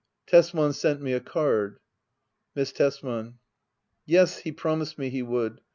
Tesman 0.25 0.73
sent 0.73 0.99
me 0.99 1.13
a 1.13 1.19
card. 1.19 1.77
Miss 2.55 2.71
Tesman. 2.71 3.35
Yes, 4.07 4.39
he 4.39 4.51
promised 4.51 4.97
me 4.97 5.11
he 5.11 5.21
would. 5.21 5.61